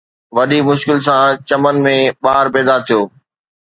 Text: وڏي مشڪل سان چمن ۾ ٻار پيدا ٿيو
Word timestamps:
وڏي 0.35 0.59
مشڪل 0.69 0.97
سان 1.07 1.23
چمن 1.47 1.75
۾ 1.85 1.95
ٻار 2.23 2.45
پيدا 2.53 2.75
ٿيو 2.87 3.01